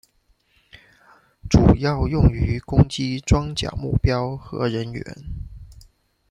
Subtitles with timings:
[1.47, 5.03] 主要用于攻击装甲目标和人员。